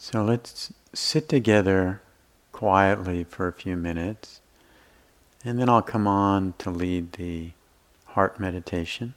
[0.00, 2.00] So let's sit together
[2.52, 4.40] quietly for a few minutes,
[5.44, 7.50] and then I'll come on to lead the
[8.06, 9.14] heart meditation.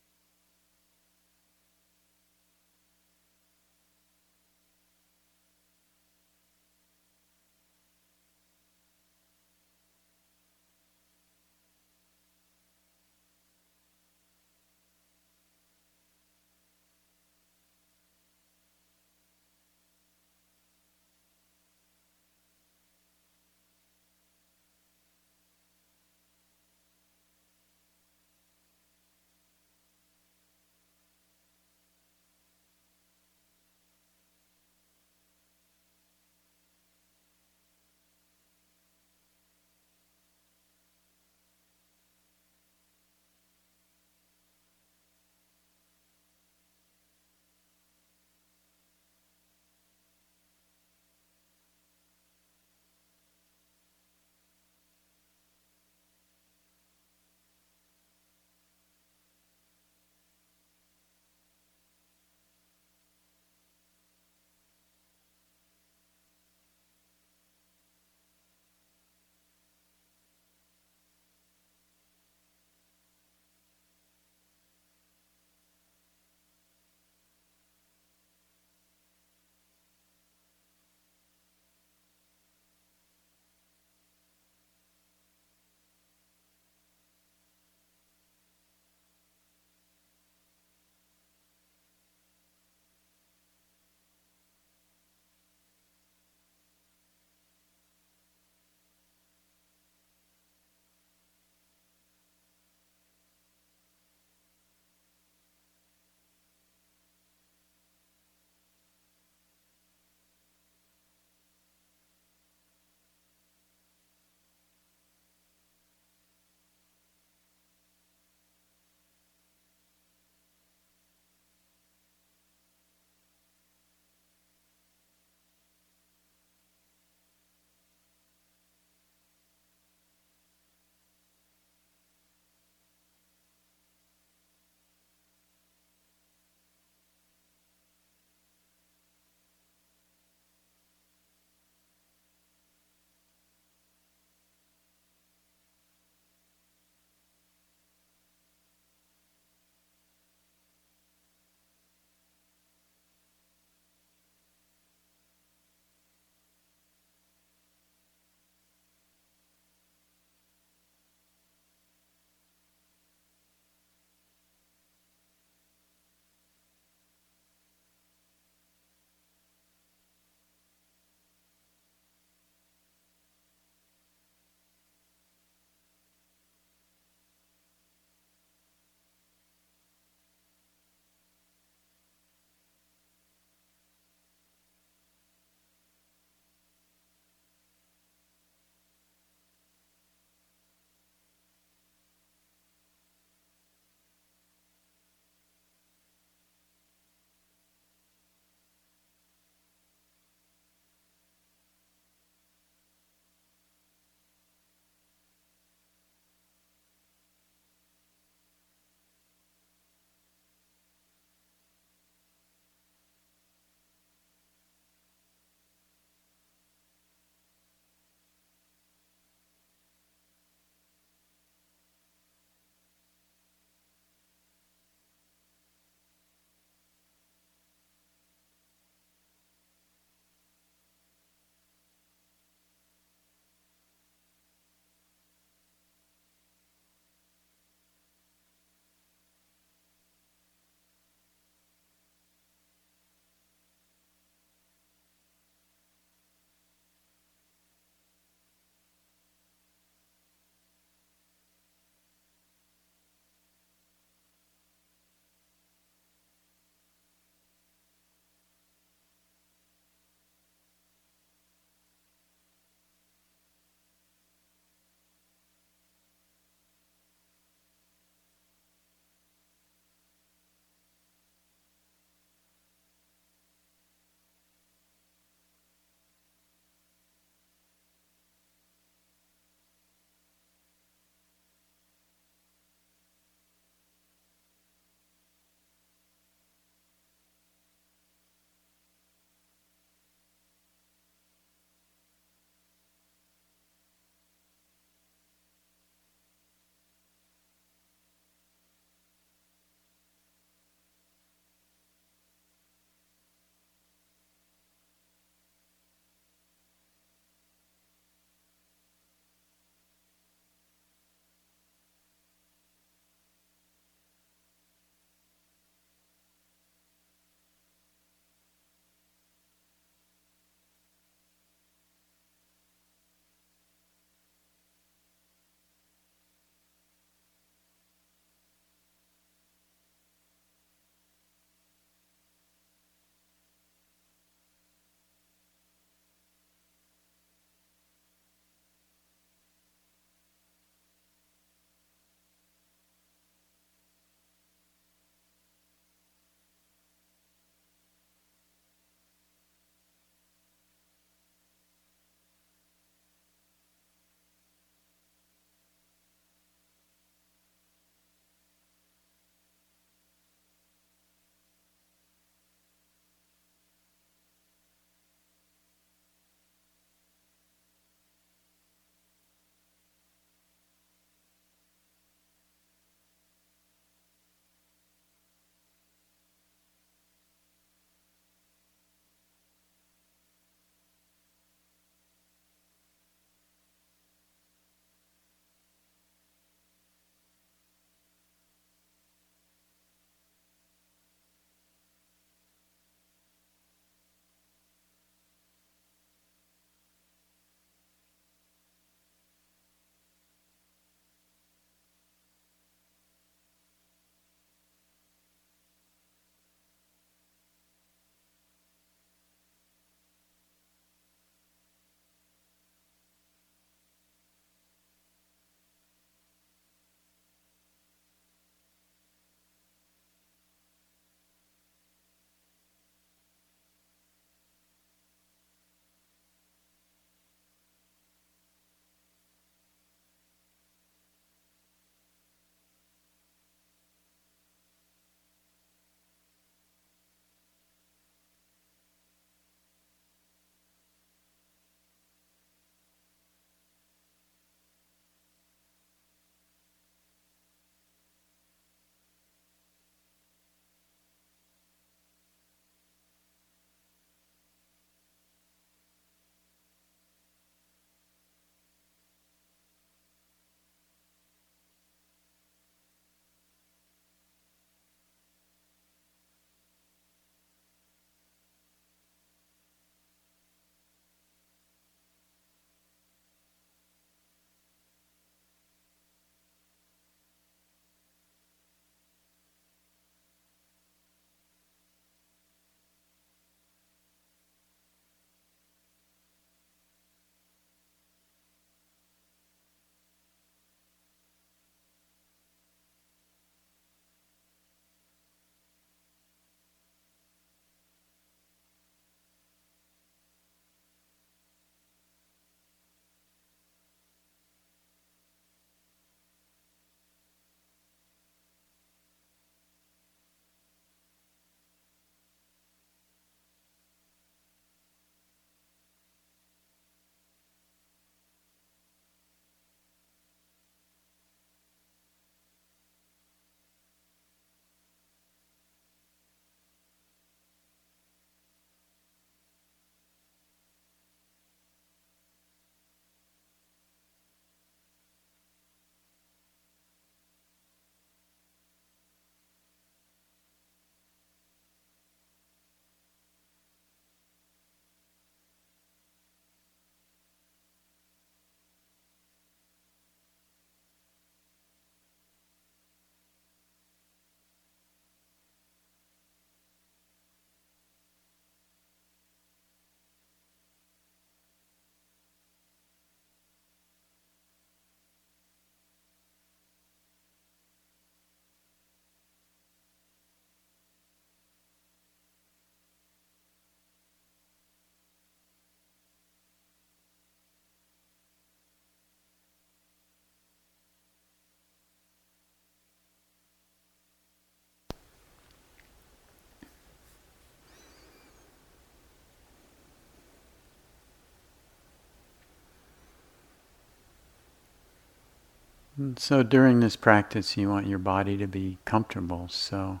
[596.16, 599.48] So during this practice, you want your body to be comfortable.
[599.50, 600.00] So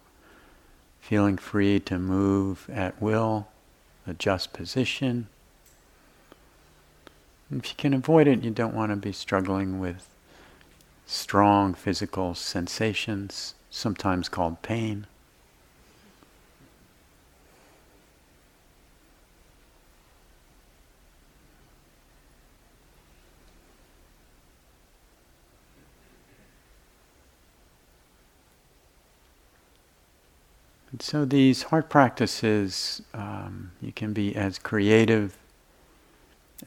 [1.00, 3.48] feeling free to move at will,
[4.06, 5.28] adjust position.
[7.50, 10.06] If you can avoid it, you don't want to be struggling with
[11.06, 15.06] strong physical sensations, sometimes called pain.
[30.98, 35.38] And so these heart practices, um, you can be as creative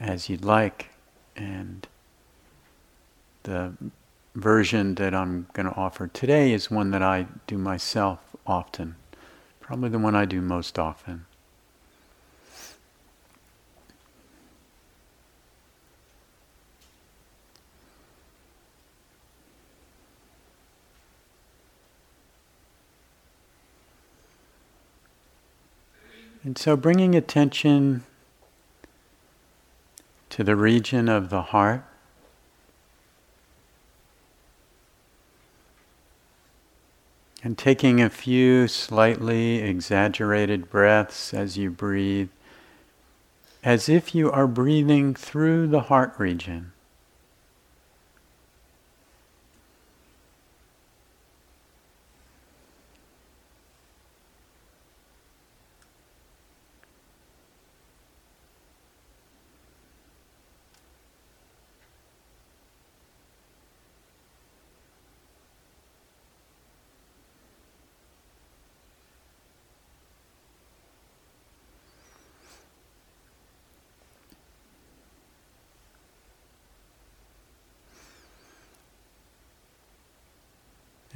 [0.00, 0.88] as you'd like,
[1.36, 1.86] and
[3.42, 3.74] the
[4.34, 8.96] version that I'm going to offer today is one that I do myself often,
[9.60, 11.26] probably the one I do most often.
[26.44, 28.02] And so bringing attention
[30.30, 31.84] to the region of the heart.
[37.44, 42.30] And taking a few slightly exaggerated breaths as you breathe,
[43.62, 46.72] as if you are breathing through the heart region.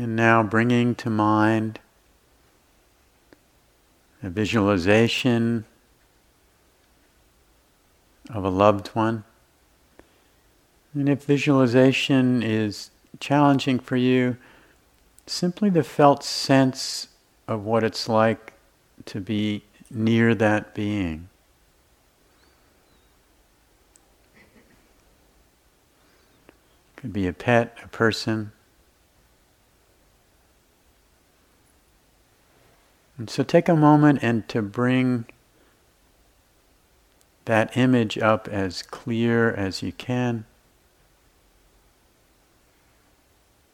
[0.07, 1.81] And now bringing to mind
[4.23, 5.65] a visualization
[8.31, 9.25] of a loved one.
[10.95, 14.37] And if visualization is challenging for you,
[15.27, 17.09] simply the felt sense
[17.49, 18.53] of what it's like
[19.07, 21.29] to be near that being.
[26.95, 28.53] Could be a pet, a person.
[33.19, 35.25] And so take a moment and to bring
[37.47, 40.45] that image up as clear as you can.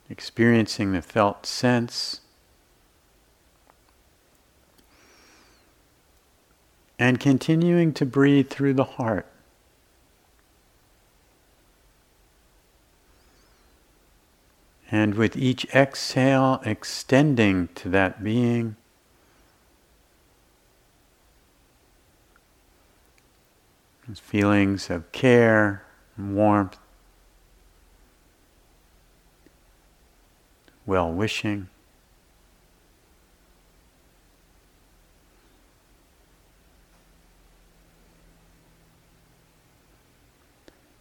[0.08, 2.20] Experiencing the felt sense.
[6.98, 9.26] And continuing to breathe through the heart.
[14.90, 18.76] And with each exhale, extending to that being.
[24.18, 25.84] Feelings of care,
[26.16, 26.78] and warmth,
[30.86, 31.68] well wishing.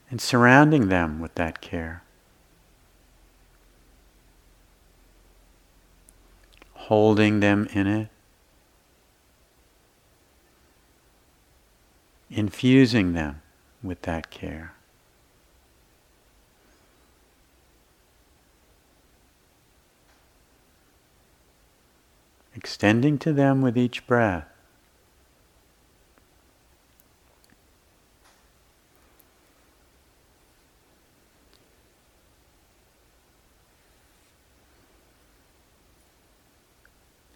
[0.09, 2.03] And surrounding them with that care.
[6.73, 8.10] Holding them in it.
[12.31, 13.41] Infusing them
[13.83, 14.73] with that care.
[22.55, 24.47] Extending to them with each breath.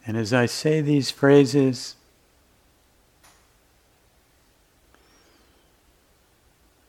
[0.08, 1.96] And as I say these phrases,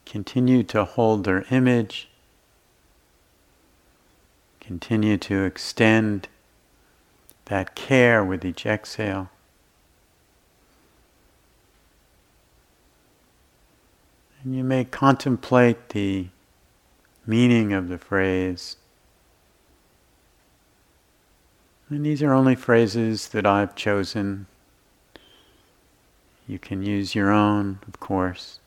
[0.07, 2.09] Continue to hold their image.
[4.61, 6.29] Continue to extend
[7.47, 9.31] that care with each exhale.
[14.43, 16.29] And you may contemplate the
[17.27, 18.77] meaning of the phrase.
[21.91, 24.47] And these are only phrases that I've chosen.
[26.49, 28.61] You can use your own, of course.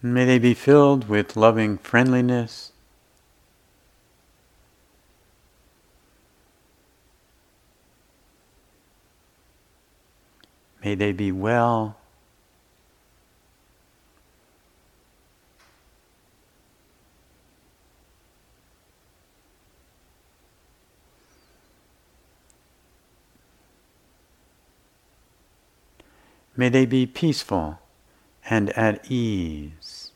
[0.00, 2.70] May they be filled with loving friendliness.
[10.84, 11.96] May they be well.
[26.56, 27.80] May they be peaceful
[28.50, 30.12] and at ease.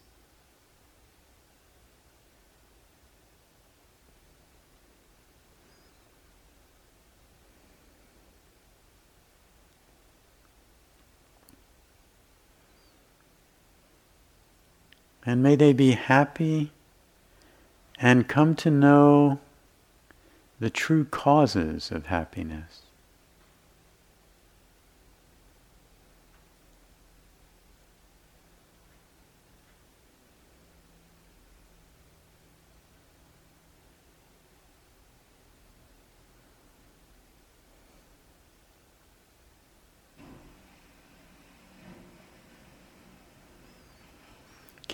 [15.25, 16.73] And may they be happy
[18.01, 19.39] and come to know
[20.59, 22.83] the true causes of happiness.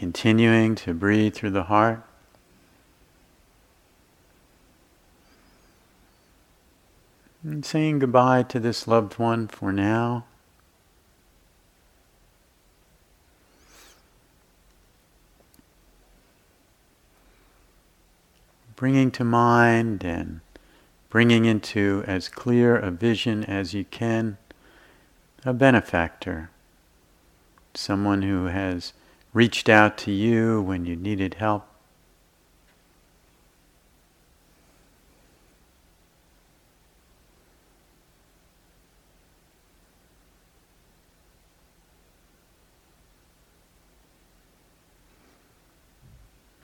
[0.09, 2.03] Continuing to breathe through the heart.
[7.43, 10.25] And saying goodbye to this loved one for now.
[18.77, 20.41] Bringing to mind and
[21.11, 24.39] bringing into as clear a vision as you can
[25.45, 26.49] a benefactor,
[27.75, 28.95] someone who has
[29.39, 31.65] reached out to you when you needed help.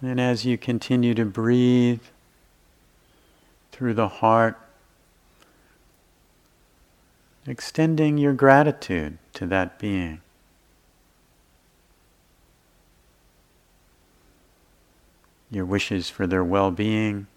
[0.01, 2.01] And as you continue to breathe
[3.71, 4.59] through the heart,
[7.47, 10.24] extending your gratitude to that being.
[15.55, 17.29] Your wishes for their well being.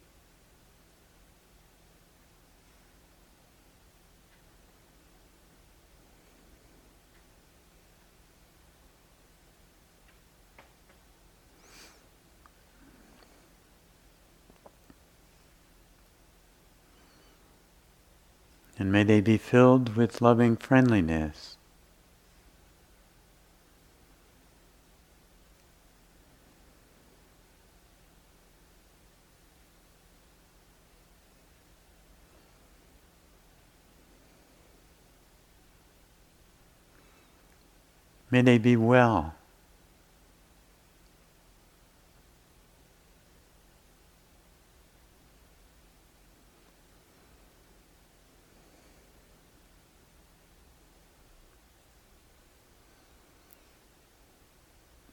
[18.79, 21.56] And may they be filled with loving friendliness.
[38.37, 39.33] May they be well.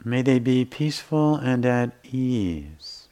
[0.03, 3.04] May they be peaceful and at ease.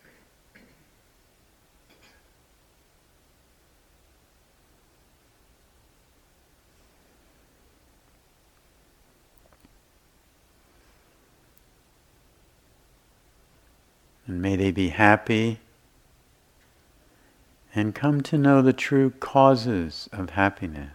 [14.33, 15.59] And may they be happy
[17.75, 20.89] and come to know the true causes of happiness.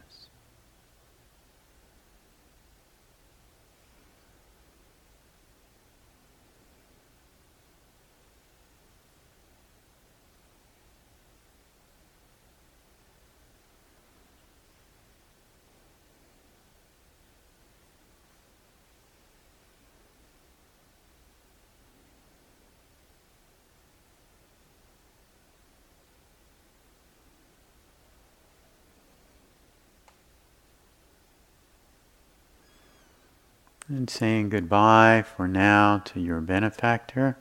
[33.90, 37.38] And saying goodbye for now to your benefactor.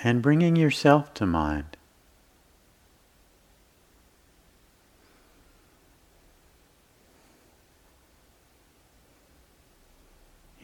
[0.00, 1.76] And bringing yourself to mind.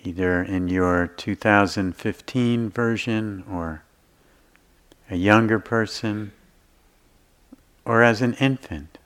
[0.03, 3.85] Either in your 2015 version or
[5.11, 6.31] a younger person,
[7.85, 8.97] or as an infant.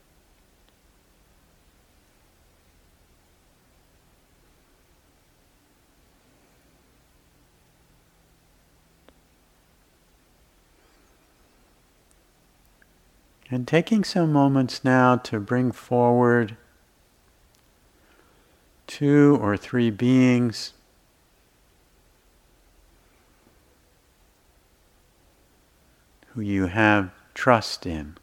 [13.50, 16.56] And taking some moments now to bring forward
[18.86, 20.73] two or three beings
[26.34, 28.16] who you have trust in.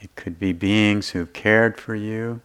[0.00, 2.40] It could be beings who've cared for you.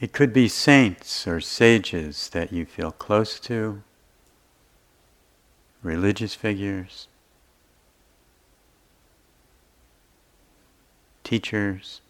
[0.00, 3.82] It could be saints or sages that you feel close to,
[5.82, 7.08] religious figures,
[11.24, 12.01] teachers.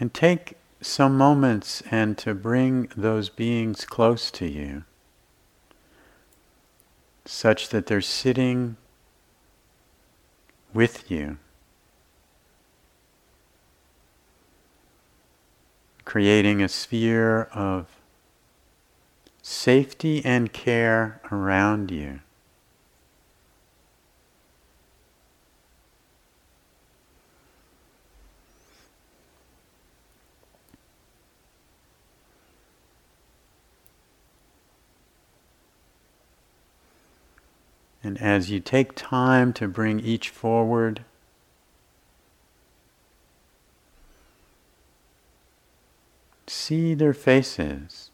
[0.00, 4.84] And take some moments and to bring those beings close to you,
[7.24, 8.76] such that they're sitting
[10.72, 11.38] with you,
[16.04, 17.86] creating a sphere of
[19.42, 22.20] safety and care around you.
[38.08, 41.04] And as you take time to bring each forward,
[46.46, 48.10] see their faces.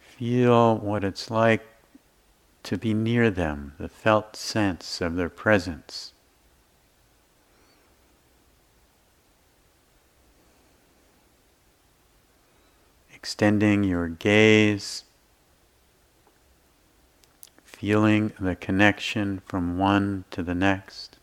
[0.00, 1.66] Feel what it's like
[2.62, 6.14] to be near them, the felt sense of their presence.
[13.16, 15.04] Extending your gaze,
[17.64, 21.15] feeling the connection from one to the next.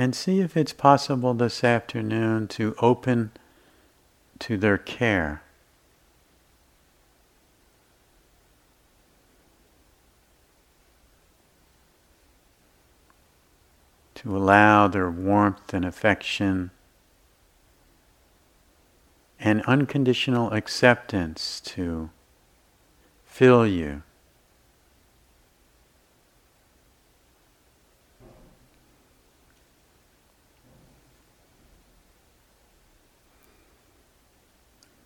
[0.00, 3.32] And see if it's possible this afternoon to open
[4.38, 5.42] to their care.
[14.14, 16.70] To allow their warmth and affection
[19.38, 22.08] and unconditional acceptance to
[23.26, 24.02] fill you.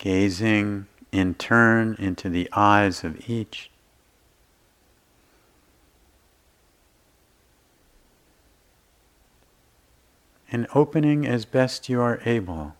[0.05, 3.71] Gazing in turn into the eyes of each.
[10.53, 12.75] And opening as best you are able.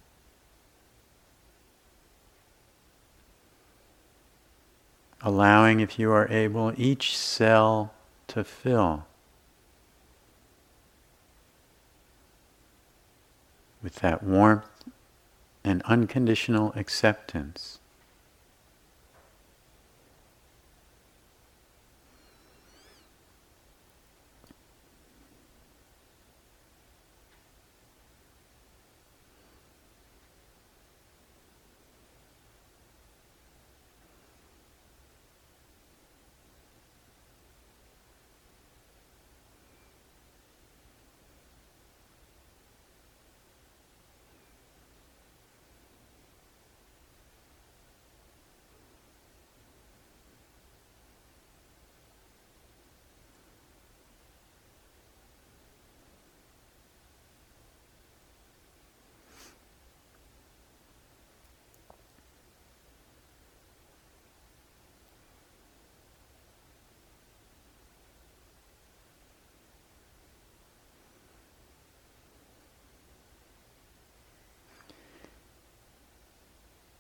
[5.23, 7.95] Allowing, if you are able, each cell
[8.29, 9.07] to fill
[13.83, 14.74] with that warmth
[15.65, 17.79] and unconditional acceptance.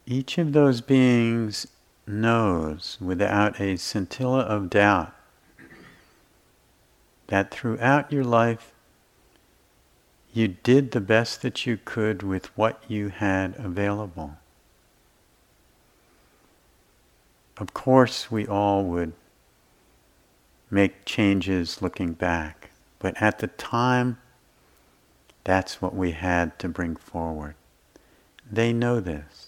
[0.06, 1.66] Each of those beings
[2.06, 5.14] knows without a scintilla of doubt
[7.28, 8.72] that throughout your life
[10.34, 14.36] you did the best that you could with what you had available.
[17.56, 19.12] Of course, we all would
[20.70, 24.18] make changes looking back, but at the time,
[25.44, 27.54] that's what we had to bring forward.
[28.50, 29.43] They know this.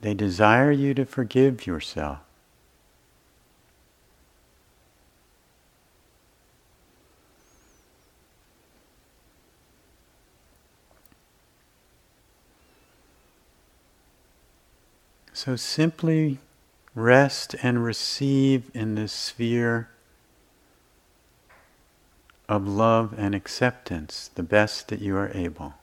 [0.00, 2.20] They desire you to forgive yourself.
[15.32, 16.38] So simply
[16.94, 19.88] rest and receive in this sphere
[22.46, 25.79] of love and acceptance the best that you are able.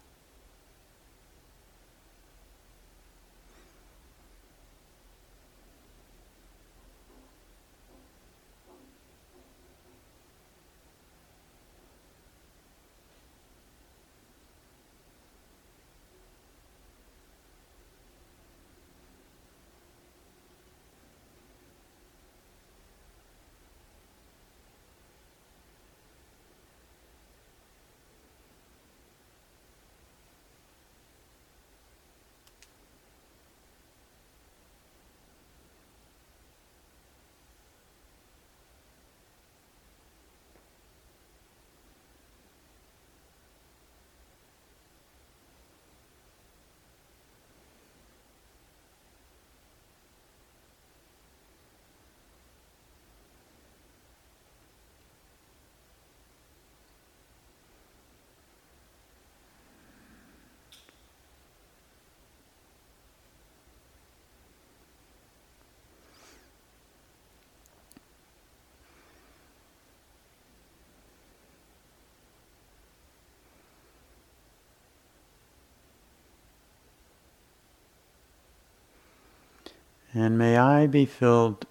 [80.19, 81.67] And may I be filled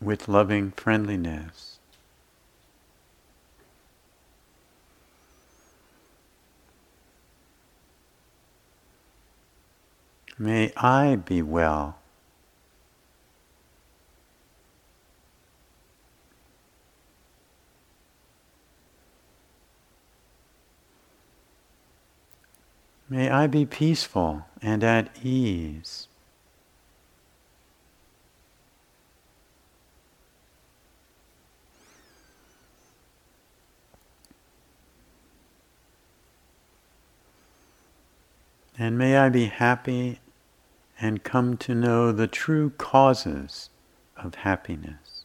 [0.00, 1.80] with loving friendliness.
[10.38, 11.98] May I be well.
[23.08, 26.07] May I be peaceful and at ease.
[38.78, 40.20] And may I be happy
[41.00, 43.70] and come to know the true causes
[44.16, 45.24] of happiness.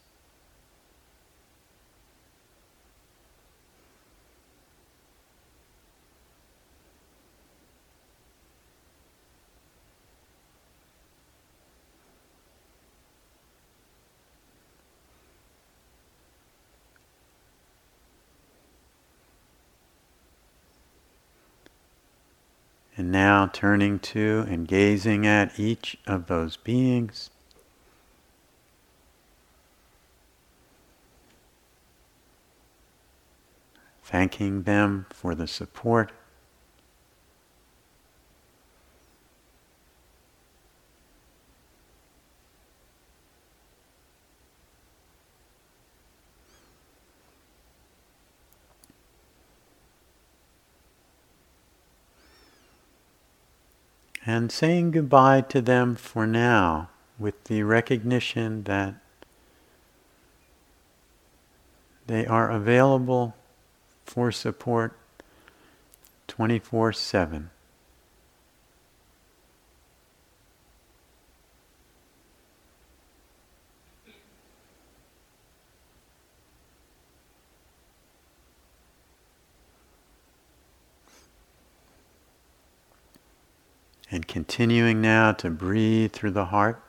[22.96, 27.30] And now turning to and gazing at each of those beings.
[34.02, 36.10] Thanking them for the support.
[54.26, 58.94] And saying goodbye to them for now with the recognition that
[62.06, 63.34] they are available
[64.04, 64.96] for support
[66.28, 67.50] 24 7.
[84.10, 86.82] And continuing now to breathe through the heart.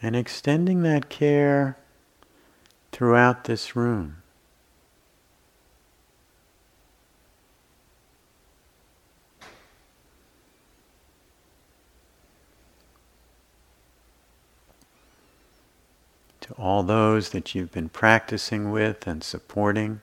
[0.00, 1.76] And extending that care
[2.92, 4.21] throughout this room.
[16.58, 20.00] All those that you've been practicing with and supporting.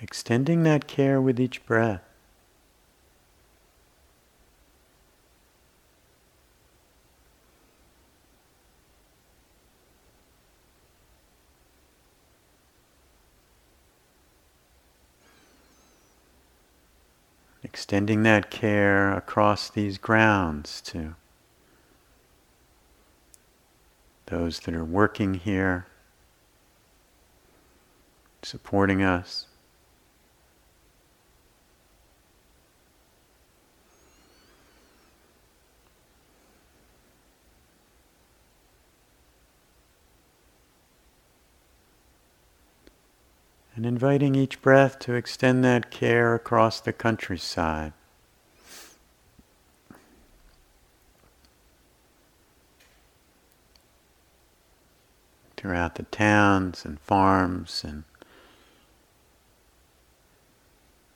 [0.00, 2.02] Extending that care with each breath.
[17.86, 21.14] Extending that care across these grounds to
[24.26, 25.86] those that are working here,
[28.42, 29.46] supporting us.
[43.76, 47.92] And inviting each breath to extend that care across the countryside.
[55.58, 58.04] Throughout the towns and farms and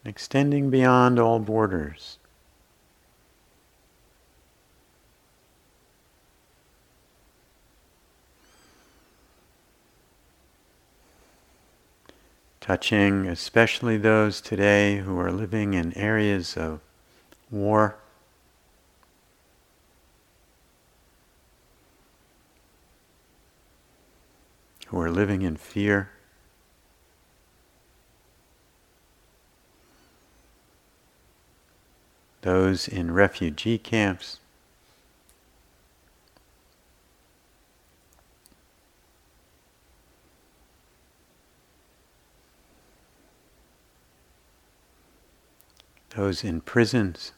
[0.05, 2.19] extending beyond all borders.
[12.61, 16.81] Touching especially those today who are living in areas of
[17.51, 17.97] war.
[24.89, 26.11] Who are living in fear.
[32.43, 34.39] Those in refugee camps.
[46.11, 47.33] Those in prisons.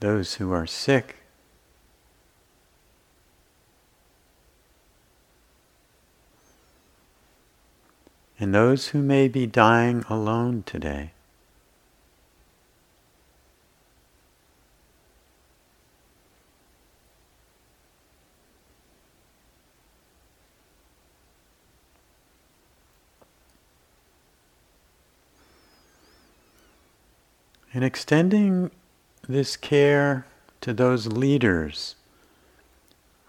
[0.00, 1.18] Those who are sick.
[8.40, 11.12] And those who may be dying alone today.
[27.74, 28.70] And extending
[29.26, 30.26] this care
[30.60, 31.96] to those leaders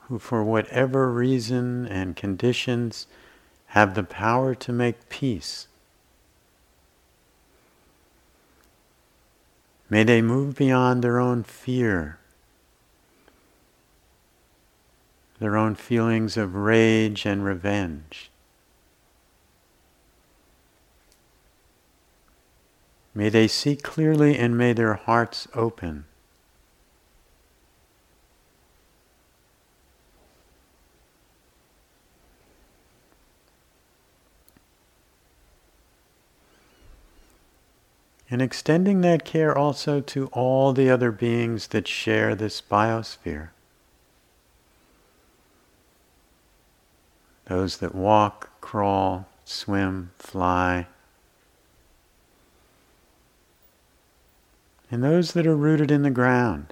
[0.01, 3.08] who, for whatever reason and conditions,
[3.67, 5.67] have the power to make peace.
[9.89, 12.17] May they move beyond their own fear,
[15.39, 18.29] their own feelings of rage and revenge.
[23.15, 26.06] May they see clearly and may their hearts open.
[38.32, 43.49] And extending that care also to all the other beings that share this biosphere.
[47.45, 50.88] Those that walk, crawl, swim, fly,
[54.93, 56.71] and those that are rooted in the ground.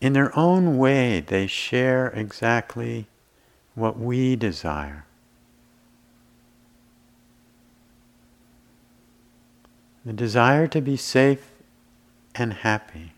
[0.00, 3.06] In their own way, they share exactly
[3.74, 5.04] what we desire.
[10.06, 11.50] The desire to be safe
[12.34, 13.12] and happy.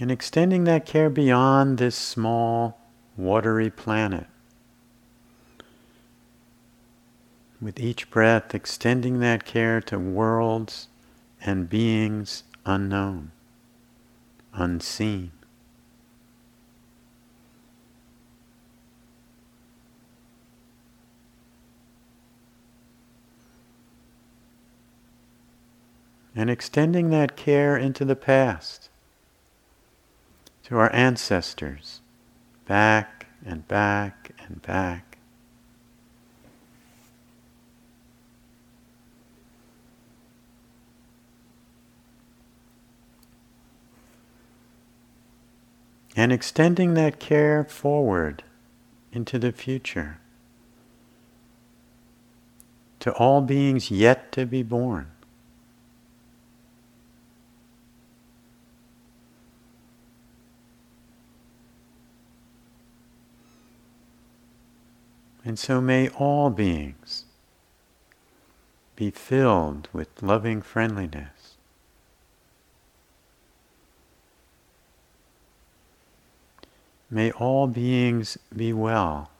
[0.00, 2.80] And extending that care beyond this small,
[3.16, 4.26] watery planet.
[7.60, 10.86] With each breath, extending that care to worlds
[11.40, 13.32] and beings unknown,
[14.52, 15.32] unseen.
[26.36, 28.90] And extending that care into the past
[30.68, 32.02] to our ancestors,
[32.66, 35.16] back and back and back.
[46.14, 48.42] And extending that care forward
[49.10, 50.18] into the future
[53.00, 55.06] to all beings yet to be born.
[65.48, 67.24] And so may all beings
[68.96, 71.56] be filled with loving friendliness.
[77.10, 79.30] May all beings be well.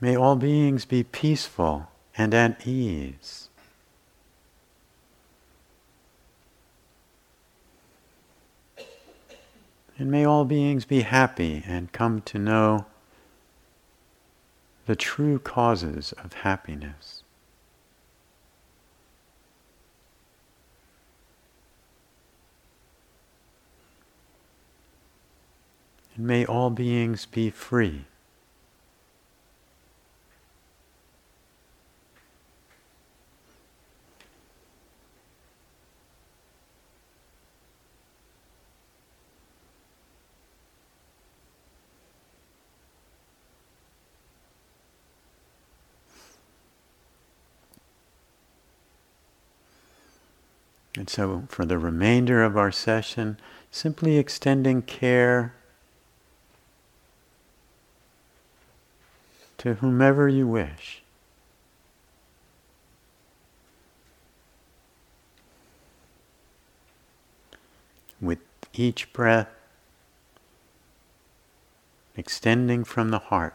[0.00, 3.48] May all beings be peaceful and at ease.
[9.96, 12.86] And may all beings be happy and come to know
[14.86, 17.22] the true causes of happiness.
[26.16, 28.04] And may all beings be free.
[50.96, 53.38] And so, for the remainder of our session,
[53.70, 55.54] simply extending care
[59.58, 61.02] to whomever you wish.
[68.20, 68.38] With
[68.72, 69.48] each breath,
[72.16, 73.54] extending from the heart.